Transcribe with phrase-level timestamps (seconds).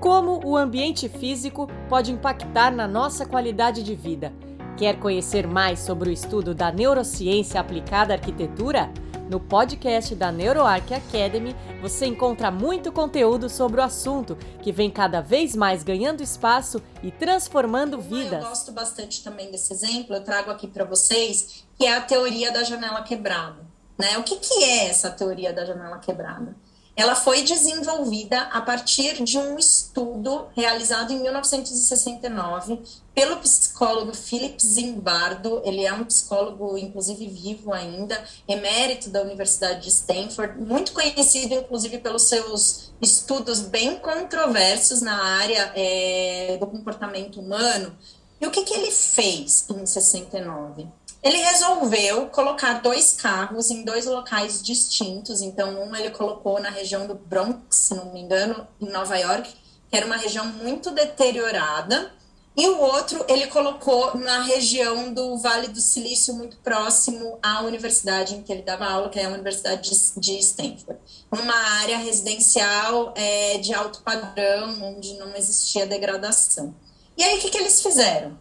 [0.00, 4.32] Como o ambiente físico pode impactar na nossa qualidade de vida?
[4.74, 8.90] Quer conhecer mais sobre o estudo da neurociência aplicada à arquitetura?
[9.28, 15.20] No podcast da NeuroArc Academy, você encontra muito conteúdo sobre o assunto, que vem cada
[15.20, 18.42] vez mais ganhando espaço e transformando vidas.
[18.42, 22.50] Eu gosto bastante também desse exemplo, eu trago aqui para vocês, que é a teoria
[22.50, 23.68] da janela quebrada.
[23.98, 24.16] Né?
[24.16, 26.56] O que, que é essa teoria da janela quebrada?
[26.96, 32.80] Ela foi desenvolvida a partir de um estudo realizado em 1969
[33.14, 35.62] pelo psicólogo Philip Zimbardo.
[35.64, 41.98] Ele é um psicólogo, inclusive vivo ainda, emérito da Universidade de Stanford, muito conhecido, inclusive,
[41.98, 47.96] pelos seus estudos bem controversos na área é, do comportamento humano.
[48.40, 50.88] E o que, que ele fez em 69?
[51.22, 55.42] Ele resolveu colocar dois carros em dois locais distintos.
[55.42, 59.54] Então, um ele colocou na região do Bronx, se não me engano, em Nova York,
[59.90, 62.10] que era uma região muito deteriorada.
[62.56, 68.34] E o outro ele colocou na região do Vale do Silício, muito próximo à universidade
[68.34, 71.00] em que ele dava aula, que é a Universidade de Stanford.
[71.30, 76.74] Uma área residencial é, de alto padrão, onde não existia degradação.
[77.16, 78.36] E aí, o que, que eles fizeram?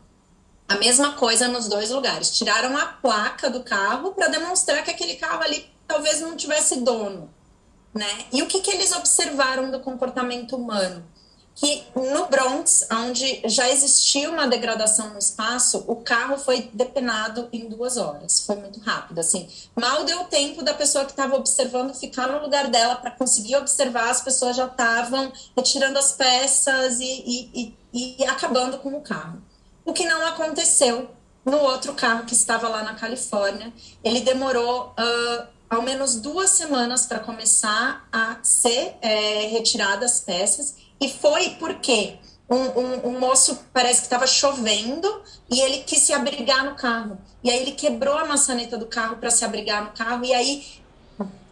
[0.69, 2.29] A mesma coisa nos dois lugares.
[2.37, 7.27] Tiraram a placa do carro para demonstrar que aquele carro ali talvez não tivesse dono.
[7.91, 8.25] Né?
[8.31, 11.03] E o que, que eles observaram do comportamento humano?
[11.55, 17.67] Que no Bronx, onde já existia uma degradação no espaço, o carro foi depenado em
[17.67, 18.41] duas horas.
[18.45, 19.49] Foi muito rápido, assim.
[19.75, 24.11] Mal deu tempo da pessoa que estava observando ficar no lugar dela para conseguir observar.
[24.11, 29.48] As pessoas já estavam retirando as peças e, e, e, e acabando com o carro
[29.89, 31.09] o que não aconteceu
[31.43, 33.73] no outro carro que estava lá na Califórnia.
[34.03, 40.75] Ele demorou uh, ao menos duas semanas para começar a ser é, retirada as peças,
[41.01, 42.17] e foi porque
[42.49, 47.17] um, um, um moço parece que estava chovendo e ele quis se abrigar no carro.
[47.43, 50.65] E aí ele quebrou a maçaneta do carro para se abrigar no carro, e aí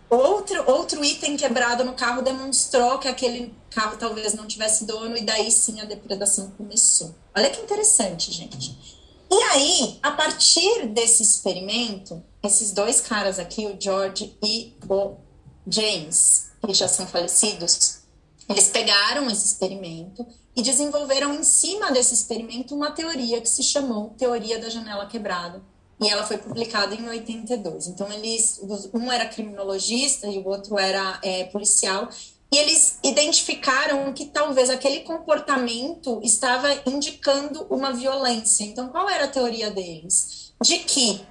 [0.09, 5.21] outro, outro item quebrado no carro demonstrou que aquele carro talvez não tivesse dono, e
[5.21, 7.13] daí sim a depredação começou.
[7.35, 8.75] Olha que interessante, gente.
[9.29, 15.15] E aí, a partir desse experimento, esses dois caras aqui, o George e o
[15.67, 17.99] James, que já são falecidos,
[18.49, 20.25] eles pegaram esse experimento
[20.55, 25.61] e desenvolveram em cima desse experimento uma teoria que se chamou Teoria da Janela Quebrada.
[25.99, 27.87] E ela foi publicada em 82.
[27.87, 28.61] Então, eles,
[28.93, 32.09] um era criminologista e o outro era é, policial,
[32.51, 38.63] e eles identificaram que talvez aquele comportamento estava indicando uma violência.
[38.63, 40.53] Então, qual era a teoria deles?
[40.61, 41.21] De que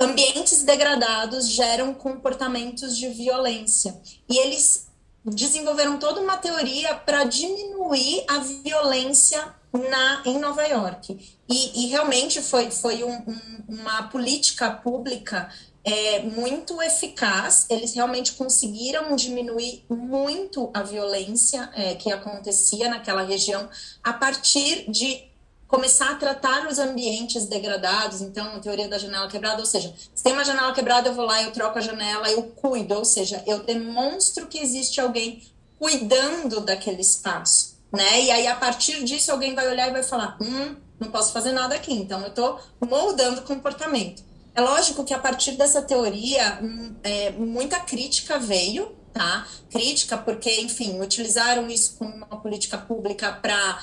[0.00, 4.00] ambientes degradados geram comportamentos de violência.
[4.28, 4.86] E eles
[5.24, 11.38] desenvolveram toda uma teoria para diminuir a violência na, em Nova York.
[11.48, 15.50] E, e realmente foi, foi um, um, uma política pública
[15.84, 17.66] é, muito eficaz.
[17.68, 23.68] Eles realmente conseguiram diminuir muito a violência é, que acontecia naquela região
[24.02, 25.24] a partir de
[25.66, 28.20] começar a tratar os ambientes degradados.
[28.20, 31.24] Então, a teoria da janela quebrada, ou seja, se tem uma janela quebrada, eu vou
[31.24, 35.42] lá, eu troco a janela, eu cuido, ou seja, eu demonstro que existe alguém
[35.78, 38.22] cuidando daquele espaço, né?
[38.22, 41.52] E aí, a partir disso, alguém vai olhar e vai falar, hum, não posso fazer
[41.52, 44.22] nada aqui, então eu estou moldando o comportamento.
[44.54, 49.46] É lógico que a partir dessa teoria, hum, é, muita crítica veio, tá?
[49.70, 53.78] Crítica porque, enfim, utilizaram isso como uma política pública para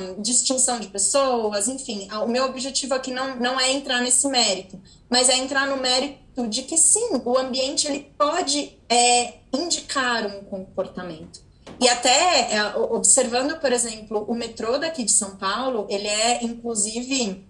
[0.00, 2.08] hum, distinção de pessoas, enfim.
[2.22, 6.46] O meu objetivo aqui não, não é entrar nesse mérito, mas é entrar no mérito
[6.48, 11.47] de que sim, o ambiente ele pode é, indicar um comportamento.
[11.80, 17.46] E até é, observando, por exemplo, o metrô daqui de São Paulo, ele é inclusive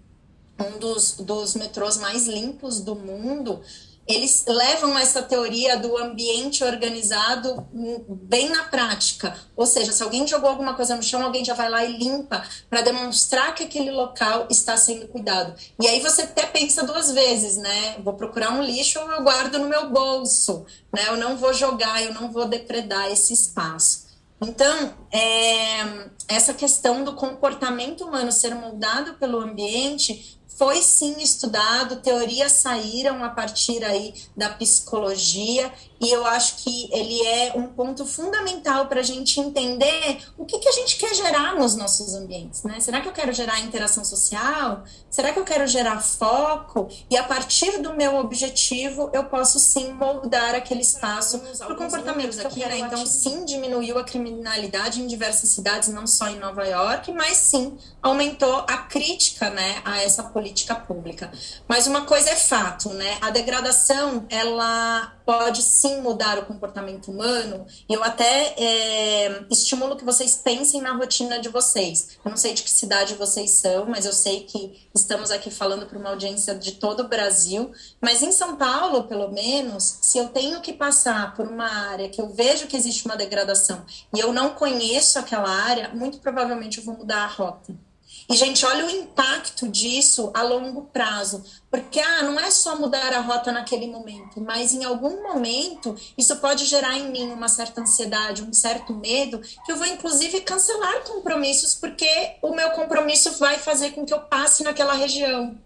[0.61, 3.63] um dos, dos metrôs mais limpos do mundo,
[4.09, 7.69] eles levam essa teoria do ambiente organizado
[8.09, 9.39] bem na prática.
[9.55, 12.43] Ou seja, se alguém jogou alguma coisa no chão, alguém já vai lá e limpa
[12.71, 15.55] para demonstrar que aquele local está sendo cuidado.
[15.79, 17.99] E aí você até pensa duas vezes, né?
[18.03, 21.05] Vou procurar um lixo ou eu guardo no meu bolso, né?
[21.09, 24.08] Eu não vou jogar, eu não vou depredar esse espaço.
[24.41, 32.51] Então, é, essa questão do comportamento humano ser moldado pelo ambiente foi sim estudado, teorias
[32.51, 38.87] saíram a partir aí da psicologia, e eu acho que ele é um ponto fundamental
[38.87, 42.81] para a gente entender o que, que a gente quer gerar nos nossos ambientes, né?
[42.81, 44.85] Será que eu quero gerar interação social?
[45.09, 46.89] Será que eu quero gerar foco?
[47.09, 52.41] E a partir do meu objetivo, eu posso sim moldar aquele espaço para o comportamento
[52.45, 52.79] aqui, né?
[52.79, 57.77] Então, sim, diminuiu a criminalidade em diversas cidades, não só em Nova York, mas sim
[58.03, 61.31] aumentou a crítica, né, a essa política pública.
[61.67, 63.19] Mas uma coisa é fato, né?
[63.21, 67.67] A degradação, ela pode sim mudar o comportamento humano.
[67.87, 72.17] Eu até é, estimulo que vocês pensem na rotina de vocês.
[72.25, 75.85] Eu não sei de que cidade vocês são, mas eu sei que estamos aqui falando
[75.85, 77.71] para uma audiência de todo o Brasil.
[78.01, 82.23] Mas em São Paulo, pelo menos, se eu tenho que passar por uma área que
[82.23, 83.85] eu vejo que existe uma degradação
[84.15, 87.88] e eu não conheço aquela área, muito provavelmente eu vou mudar a rota.
[88.29, 91.45] E, gente, olha o impacto disso a longo prazo.
[91.71, 96.37] Porque, ah, não é só mudar a rota naquele momento, mas em algum momento isso
[96.37, 101.05] pode gerar em mim uma certa ansiedade, um certo medo, que eu vou, inclusive, cancelar
[101.05, 105.59] compromissos, porque o meu compromisso vai fazer com que eu passe naquela região.